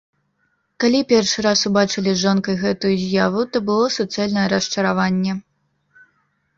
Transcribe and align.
Калі 0.83 1.01
першы 1.11 1.37
раз 1.47 1.59
убачылі 1.71 2.09
з 2.15 2.19
жонкай 2.23 2.55
гэтую 2.63 2.95
з'яву, 3.05 3.41
то 3.53 3.57
было 3.71 3.85
суцэльнае 4.01 4.47
расчараванне. 4.59 5.33